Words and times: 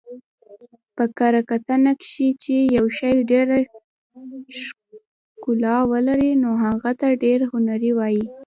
په 0.95 1.03
کره 1.17 1.41
کتنه 1.49 1.91
کښي، 1.99 2.29
چي 2.43 2.55
یوشي 2.77 3.15
ډېره 3.31 3.57
ښکله 4.61 5.73
ولري 5.91 6.31
نو 6.43 6.49
هغه 6.65 6.91
ته 6.99 7.07
ډېر 7.23 7.39
هنري 7.51 7.91
وايي. 7.97 8.25